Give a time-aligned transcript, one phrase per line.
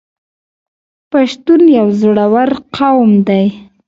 [1.11, 3.45] پښتون یو زړور قوم دی.